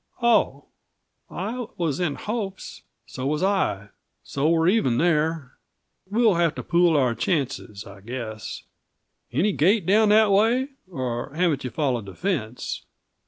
[0.23, 0.65] "Oh!
[1.29, 3.89] I was in hopes" "So was I,
[4.23, 5.59] so we're even there.
[6.09, 8.63] We'll have to pool our chances, I guess.
[9.31, 12.83] Any gate down that way or haven't you followed the fence?"